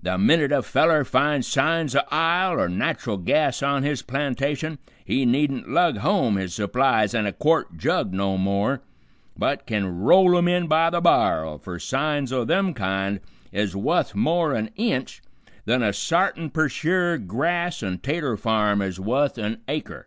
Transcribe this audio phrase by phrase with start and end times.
[0.00, 5.26] The minute a feller finds signs o' ile or nat'ral gas on his plantation he
[5.26, 8.80] needn't lug home his supplies in a quart jug no more,
[9.36, 13.20] but kin roll 'em in by the bar'l, fer signs o' them kind
[13.52, 15.20] is wuth more an inch
[15.66, 20.06] th'n a sartin per sure grass an' 'tater farm is wuth an acre."